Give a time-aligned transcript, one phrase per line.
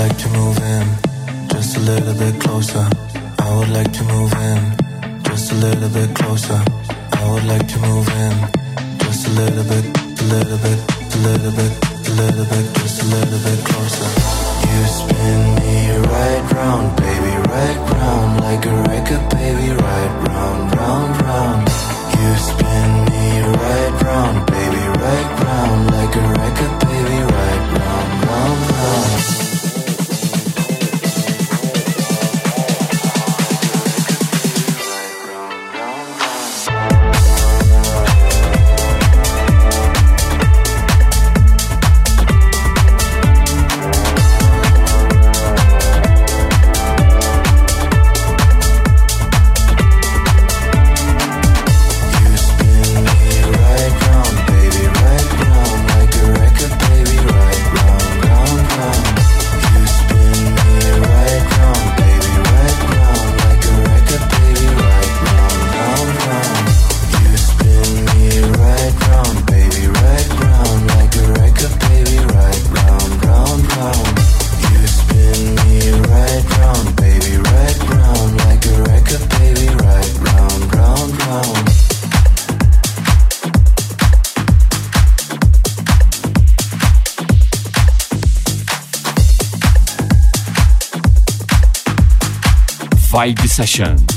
[0.00, 0.86] like to move in,
[1.48, 2.86] just a little bit closer.
[3.38, 4.60] I would like to move in,
[5.24, 6.60] just a little bit closer.
[7.20, 8.34] I would like to move in,
[9.02, 9.84] just a little bit,
[10.22, 10.80] a little bit,
[11.16, 11.72] a little bit,
[12.08, 14.10] a little bit, just a little bit closer.
[14.70, 15.76] You spin me
[16.14, 21.60] right round, baby, right round, like a record, baby, right round, round, round.
[22.16, 23.26] You spin me
[23.64, 29.39] right round, baby, right round, like a record, baby, right round, round, round.
[93.50, 94.09] Session.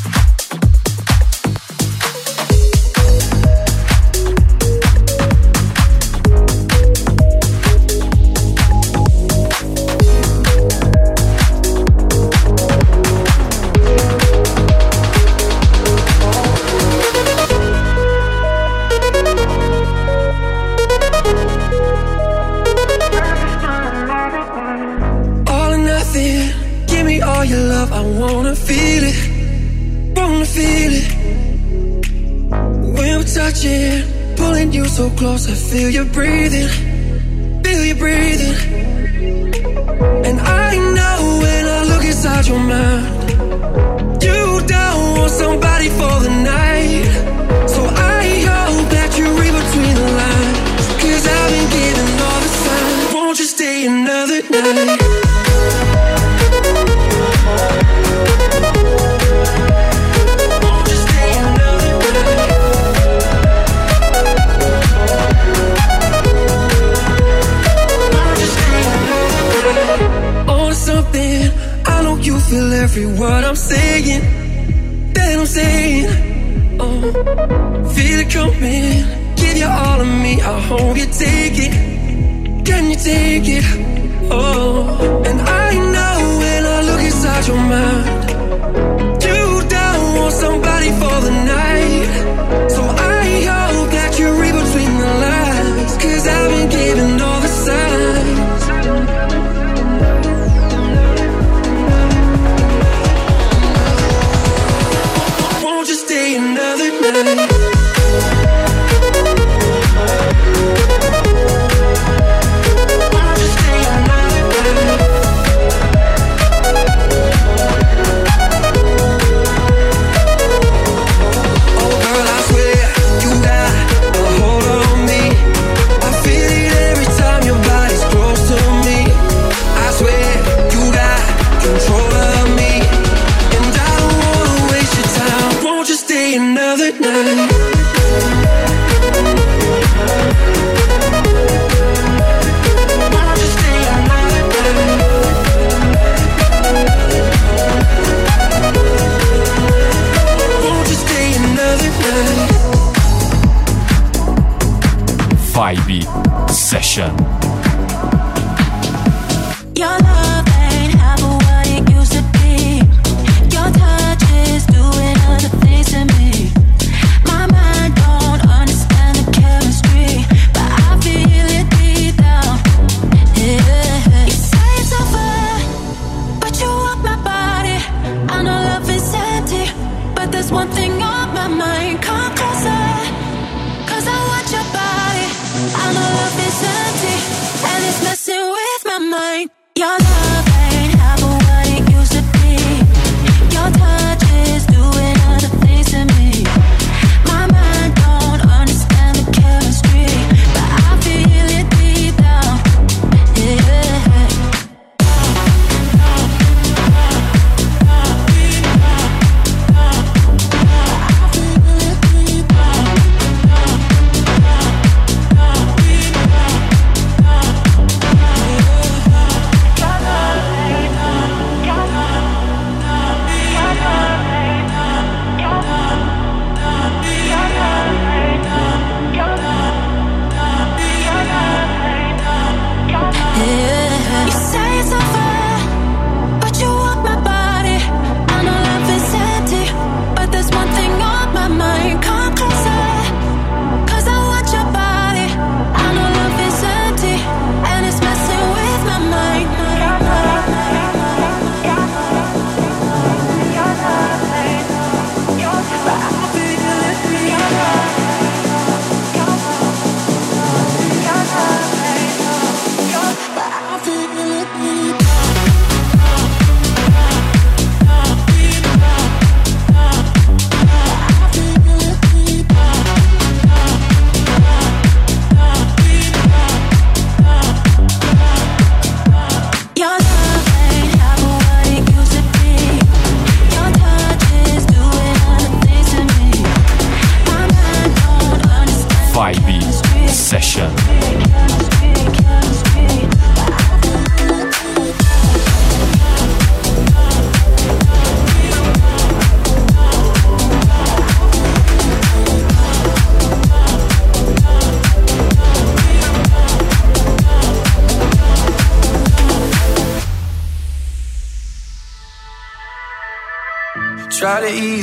[156.96, 157.33] Nation.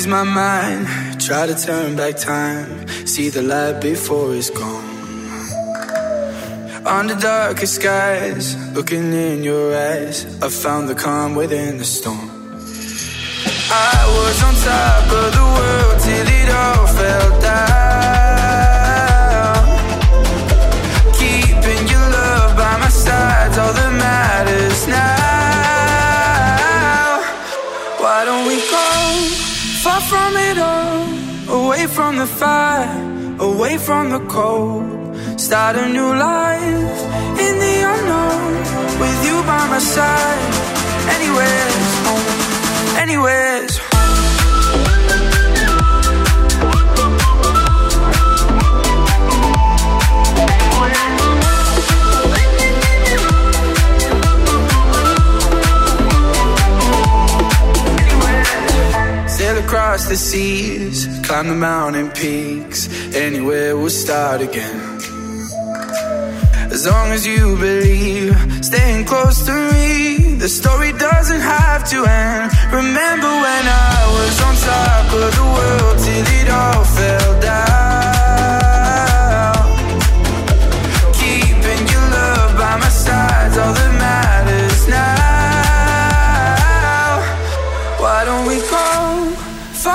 [0.00, 0.86] Ease my mind,
[1.20, 4.88] try to turn back time, see the light before it's gone.
[6.86, 12.30] Under darkest skies, looking in your eyes, I found the calm within the storm.
[13.92, 17.79] I was on top of the world till it all fell down.
[30.10, 31.06] From it all,
[31.60, 32.90] away from the fire,
[33.38, 34.84] away from the cold?
[35.38, 36.98] Start a new life
[37.46, 38.52] in the unknown,
[39.02, 40.42] with you by my side.
[41.16, 42.40] Anywhere's home,
[43.04, 43.69] anywhere's
[59.70, 62.88] across the seas, climb the mountain peaks.
[63.14, 64.80] Anywhere we'll start again.
[66.74, 68.34] As long as you believe,
[68.64, 72.50] staying close to me, the story doesn't have to end.
[72.72, 77.89] Remember when I was on top of the world till it all fell down.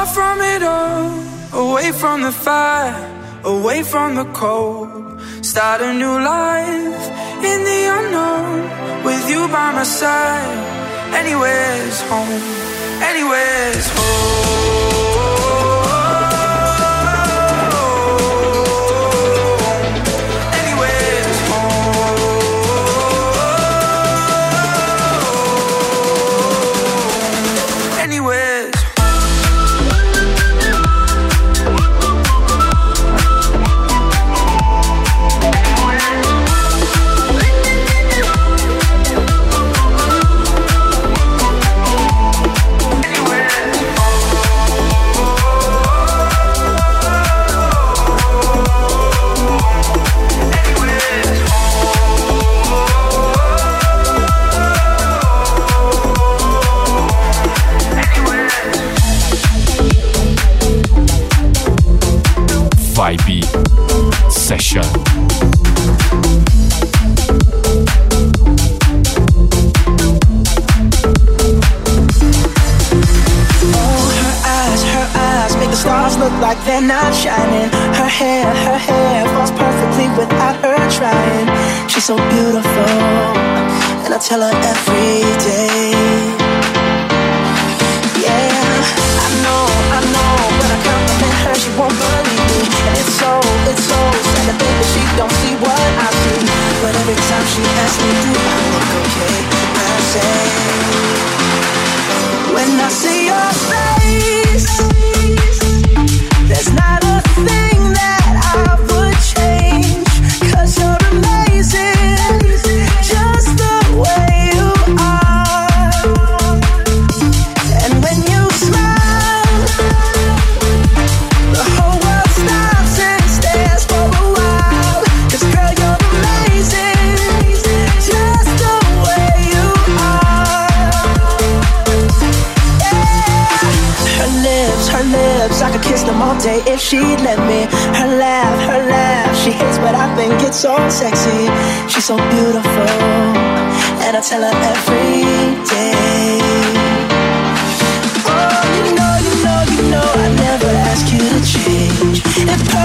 [0.06, 1.12] From it all,
[1.54, 2.96] away from the fire,
[3.44, 5.22] away from the cold?
[5.42, 7.04] Start a new life
[7.52, 10.58] in the unknown, with you by my side.
[11.14, 12.42] Anywhere's home,
[13.02, 14.45] anywhere's home.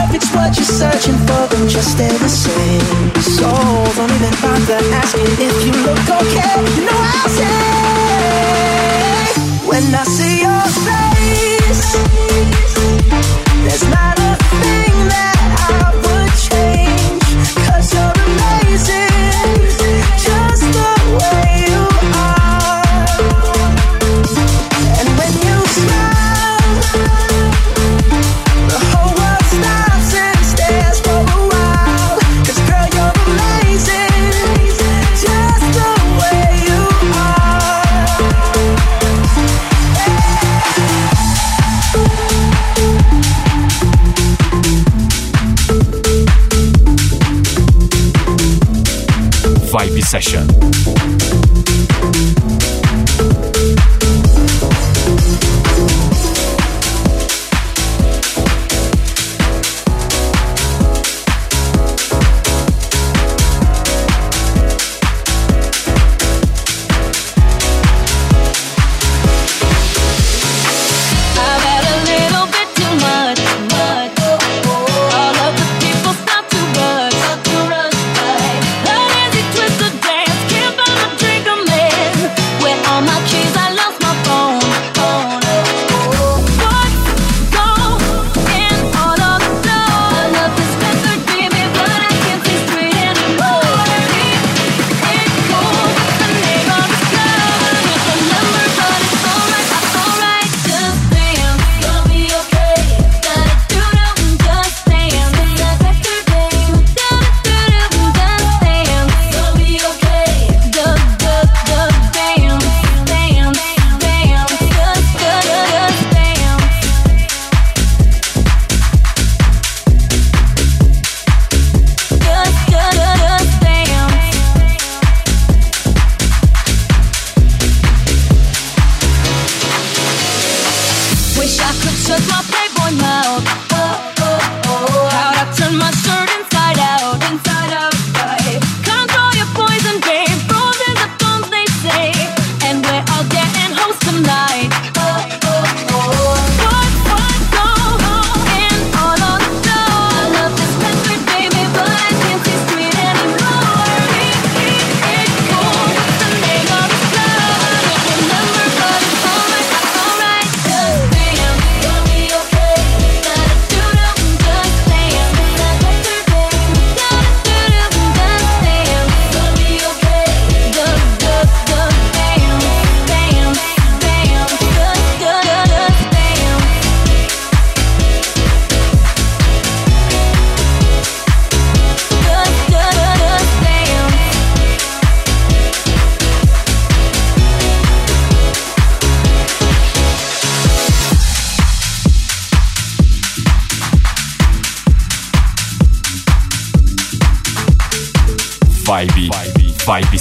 [0.00, 3.10] Perfect's what you're searching for, then just stay the same.
[3.36, 3.48] So
[3.96, 6.56] don't even bother asking if you look okay.
[6.76, 7.60] You know I'll say
[9.68, 11.84] when I see your face.
[13.64, 15.38] There's not a thing that
[15.68, 17.28] I would change.
[17.66, 19.60] Cause you're amazing,
[20.24, 20.88] just the
[21.20, 21.59] way
[50.10, 50.59] Session.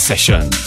[0.10, 0.59] Session.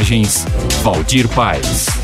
[0.00, 0.46] Mensagens,
[0.82, 1.99] Valdir Paz.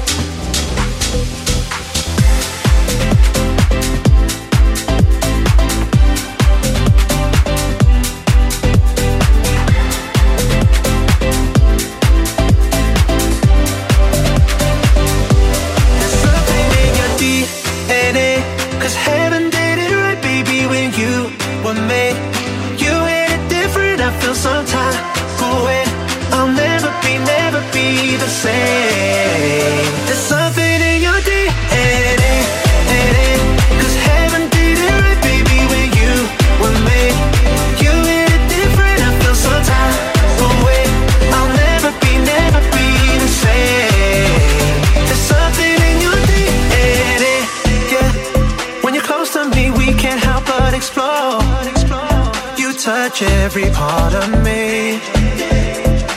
[53.86, 54.98] part of me.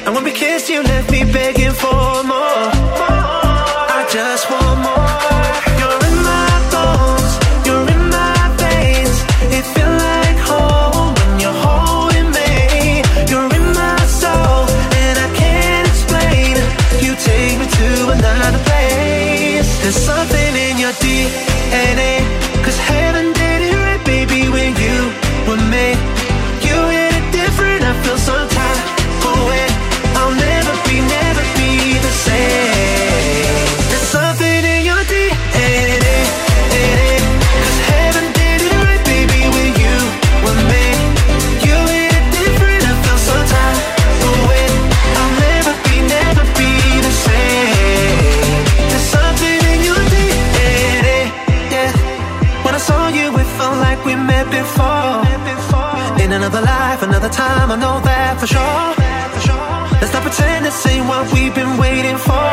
[0.05, 2.65] And when we kissed, you left me begging for more.
[3.97, 5.11] I just want more.
[5.79, 7.31] You're in my bones,
[7.67, 9.17] you're in my veins.
[9.57, 12.51] It feels like home when you're holding me.
[13.29, 14.61] You're in my soul,
[15.03, 16.53] and I can't explain.
[17.05, 19.69] You take me to another place.
[19.81, 22.15] There's something in your DNA.
[22.65, 24.97] Cause heaven did it right, baby, when you
[25.47, 26.18] were made
[28.17, 28.58] the.
[61.27, 62.48] we've been waiting for.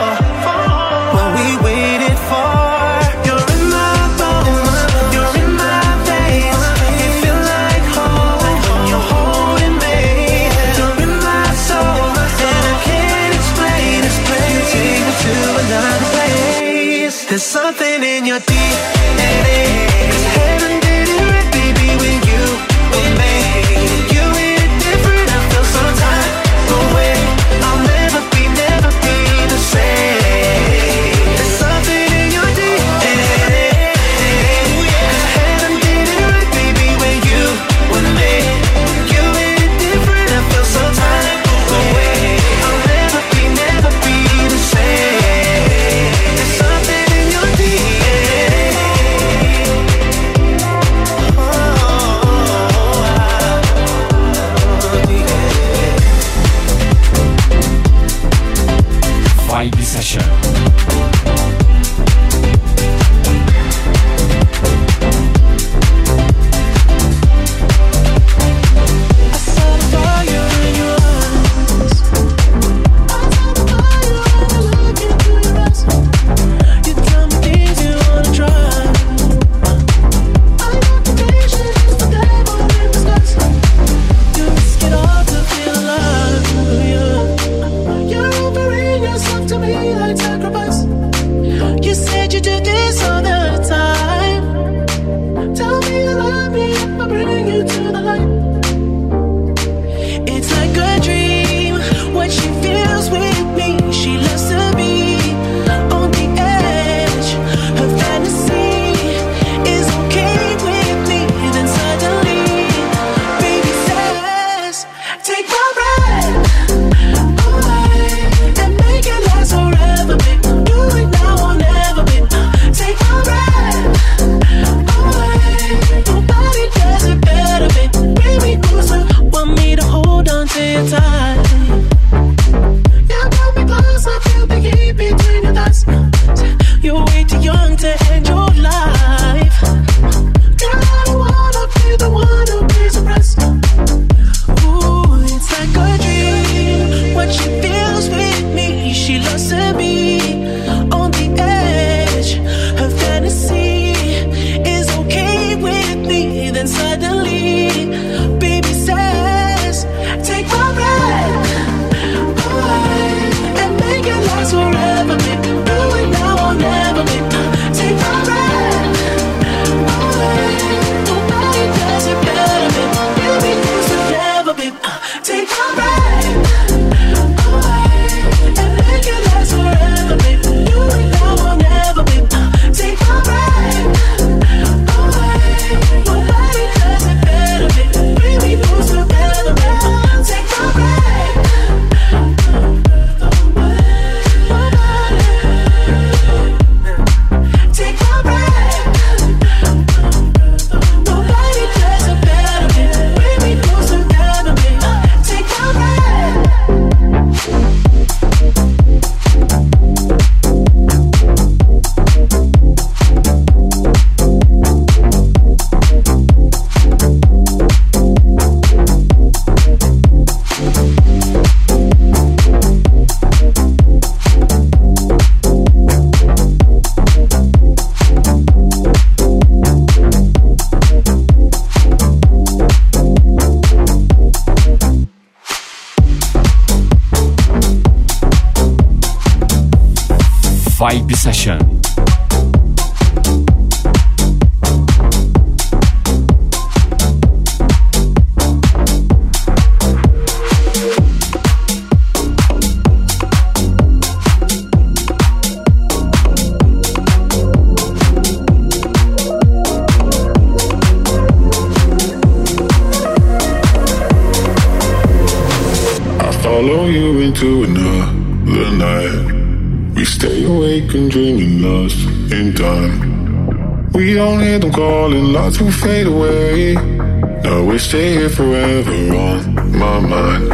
[278.37, 280.45] Forever on my mind.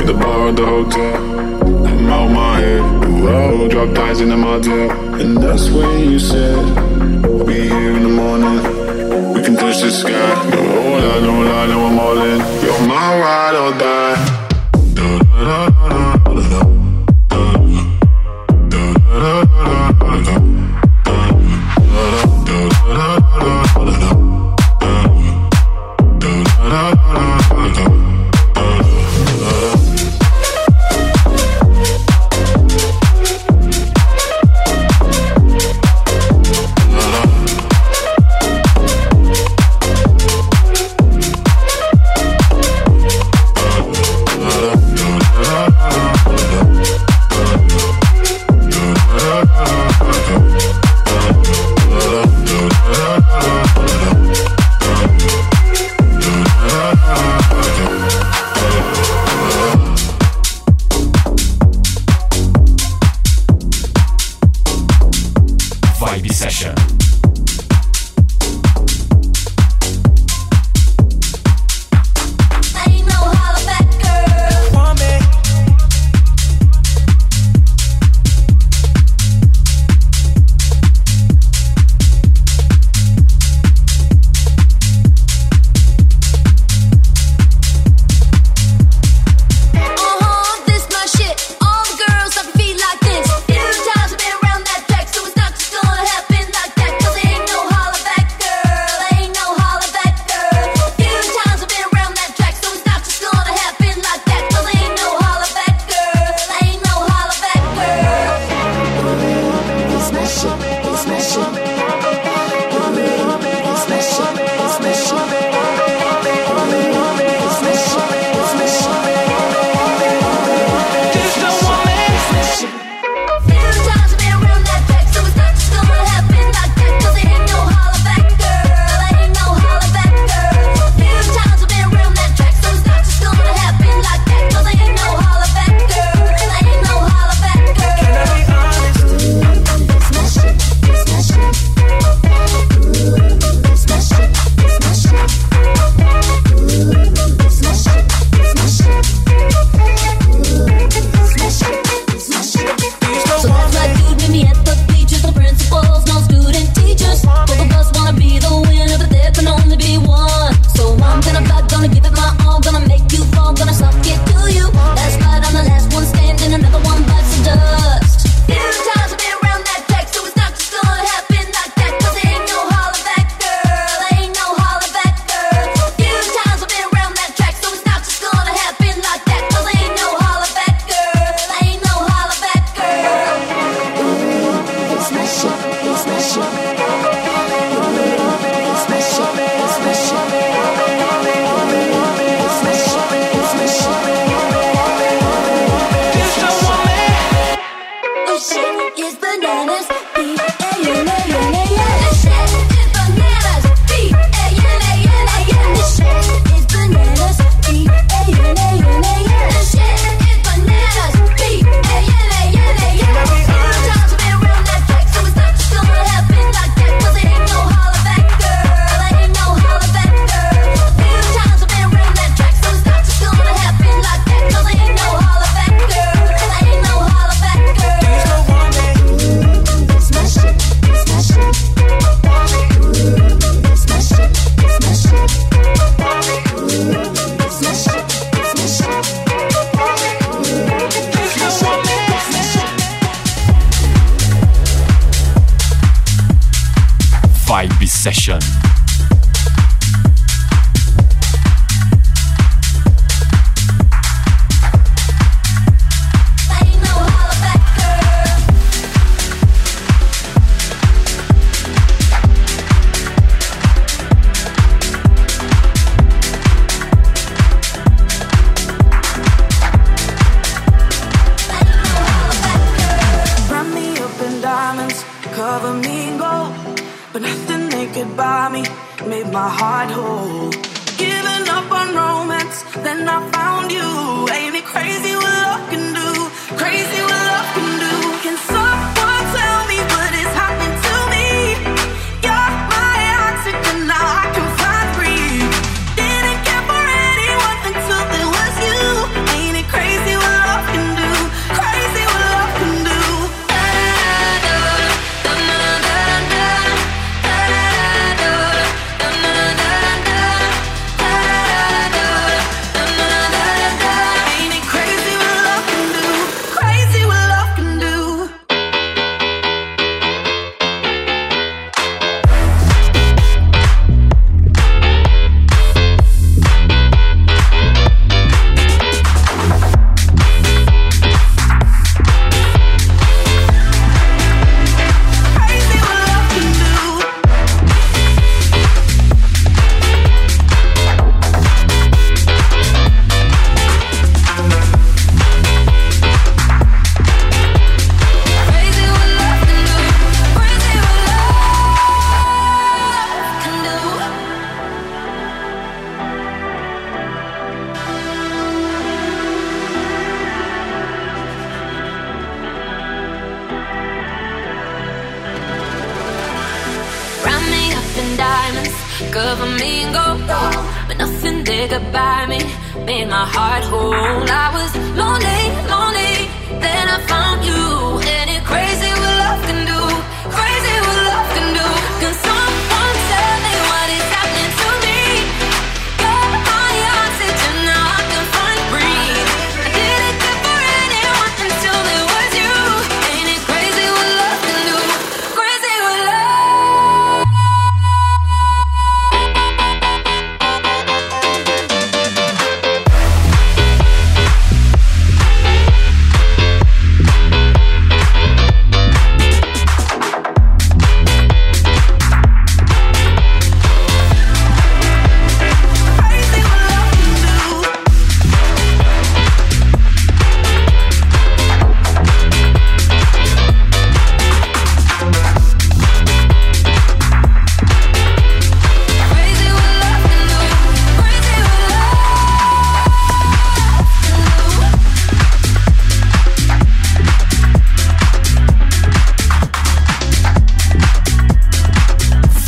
[0.00, 2.80] In the bar at the hotel, I'm out my head.
[2.80, 4.90] I'll drop ties into my deal.
[5.20, 6.56] And that's when you said,
[7.24, 8.58] I'll be here in the morning.
[9.34, 10.10] We can touch the sky.
[10.50, 10.60] No,
[11.12, 12.38] I know, I know I'm all in.
[12.64, 14.16] You're my ride or die.
[14.94, 16.11] Da, da, da.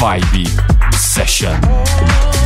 [0.05, 0.45] Vibe
[0.93, 2.44] Session.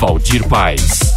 [0.00, 1.12] Valdir Paz.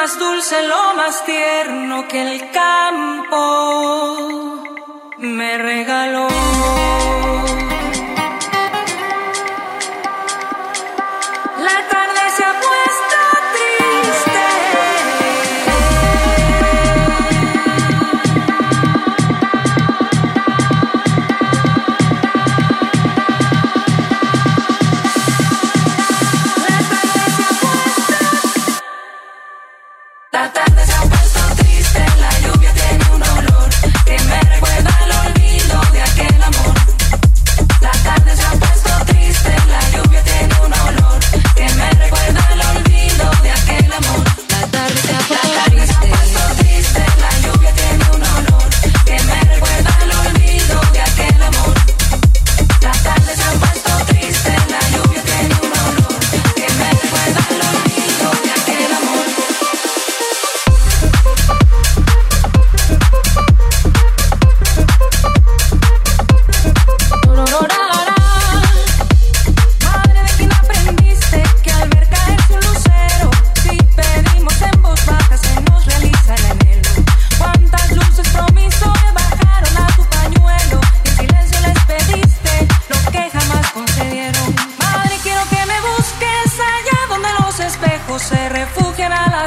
[0.00, 3.36] Más dulce, lo más tierno que el campo
[5.18, 6.28] me regaló.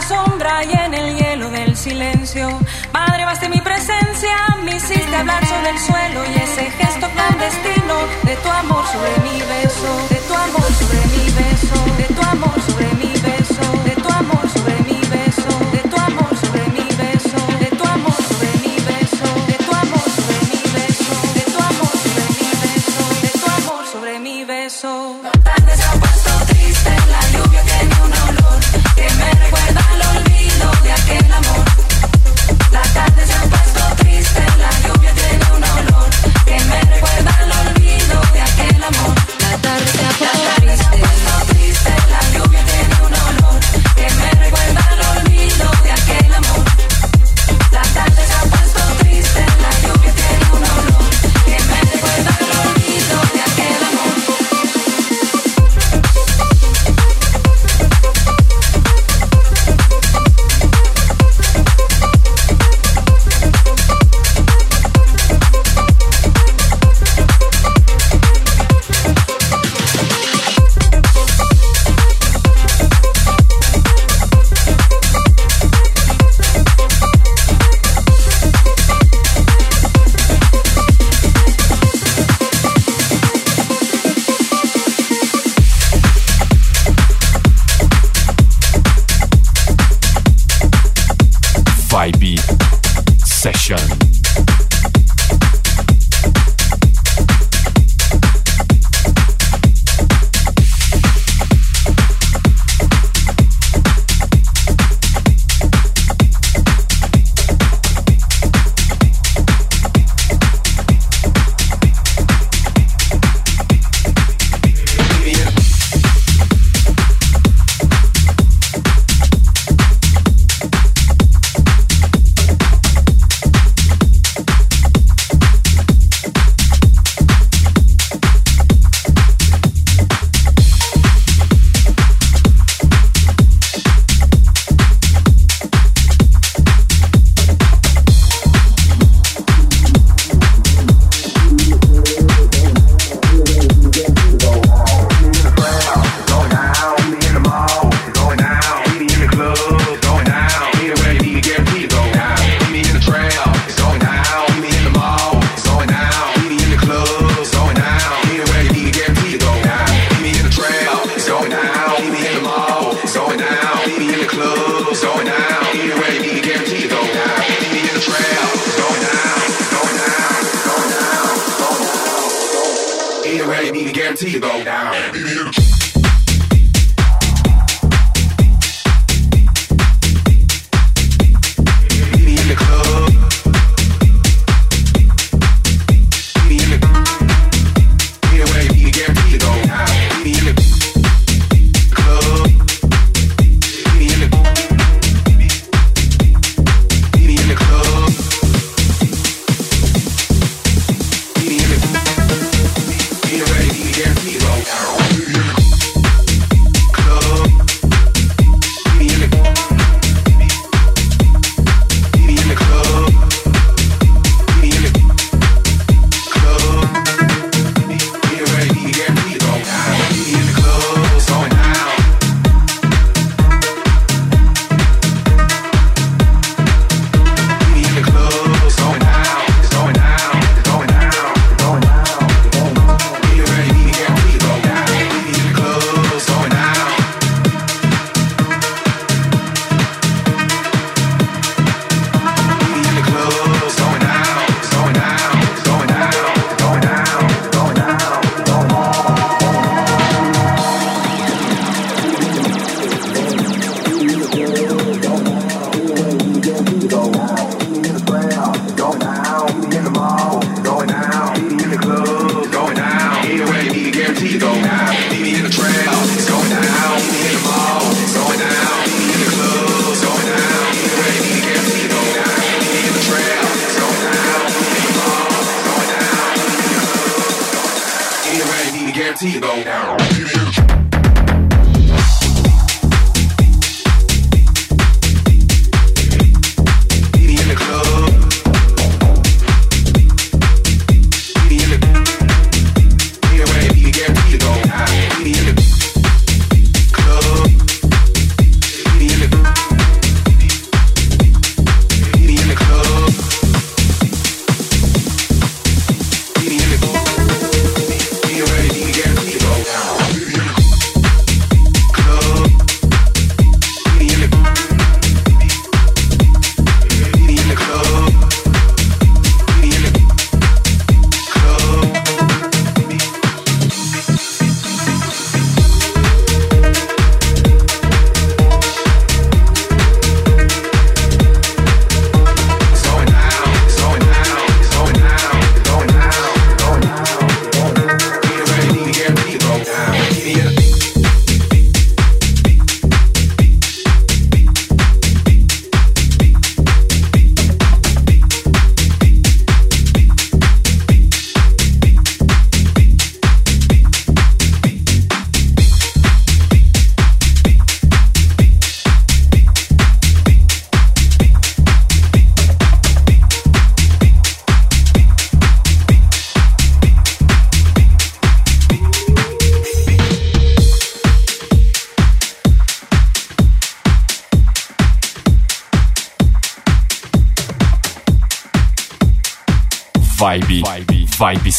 [0.01, 2.59] sombra y en el hielo del silencio.
[2.91, 8.35] Madre, baste mi presencia, me hiciste hablar sobre el suelo y ese gesto clandestino de
[8.37, 12.53] tu amor sobre mi beso, de tu amor sobre mi beso, de tu amor.
[12.53, 12.62] Sobre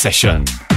[0.04, 0.73] Session.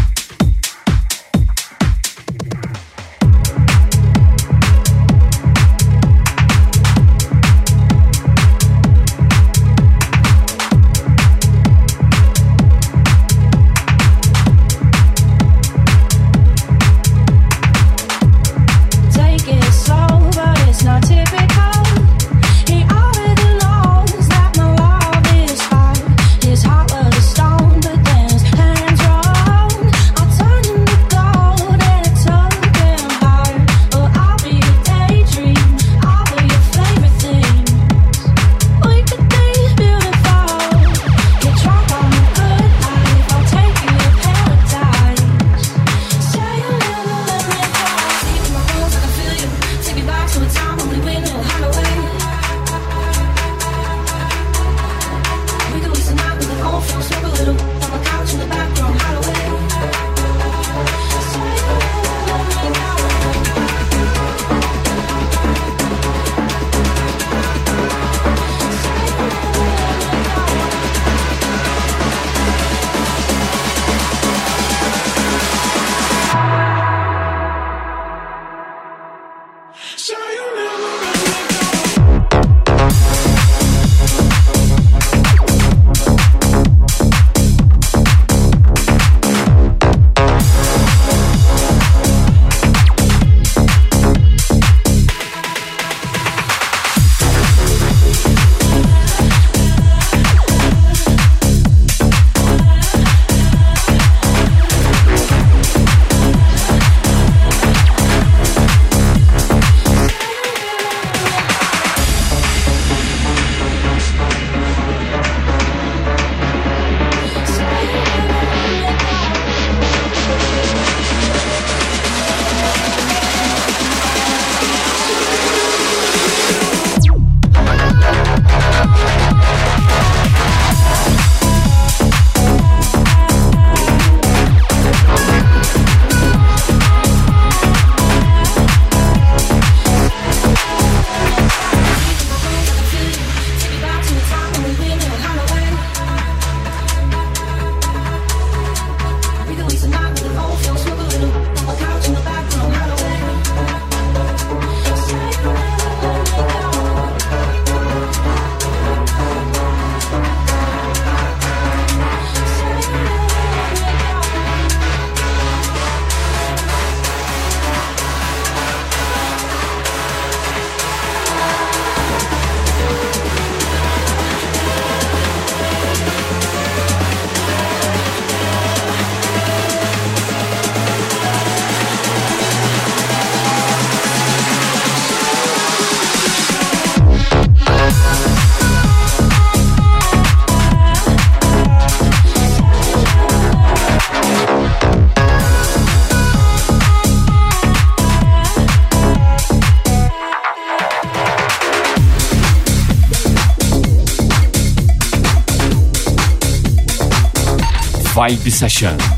[208.28, 209.17] Vibe Session.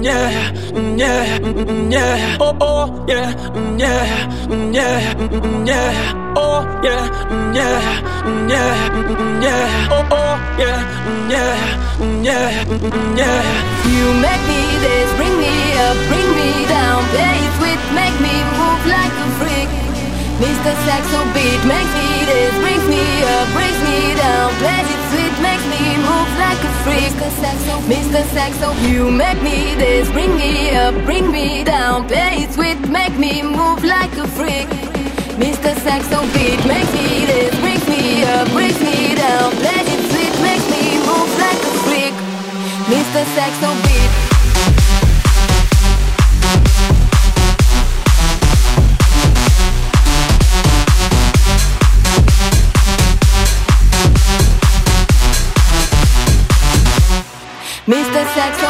[0.00, 4.34] Mm, yeah, mm, yeah, mm, yeah, oh, oh, yeah, mm, yeah,
[4.72, 6.34] yeah, yeah.
[6.36, 10.80] oh, yeah, mm, yeah, mm, yeah, mm, yeah, oh, oh, yeah,
[11.28, 11.56] yeah,
[12.22, 12.64] yeah,
[13.16, 13.42] yeah.
[13.92, 18.82] You make me this, bring me up, bring me down, play sweet, make me move
[18.86, 19.68] like a freak.
[20.40, 20.72] Mr.
[20.88, 23.04] Saxo beat makes me this, brings me
[23.36, 25.29] up, brings me down, play it sweet,
[25.68, 27.12] makes me move like a freak.
[27.12, 27.30] Mr.
[27.40, 28.24] Saxo, oh, Mr.
[28.32, 33.16] Saxo, you make me this, bring me up, bring me down, play it sweet, make
[33.18, 34.68] me move like a freak.
[35.38, 35.74] Mr.
[35.80, 40.34] Saxo oh, beat makes me this, bring me up, bring me down, play it sweet,
[40.42, 42.14] make me move like a freak.
[42.92, 43.24] Mr.
[43.34, 44.29] Saxo oh, beat.
[58.30, 58.69] Mr.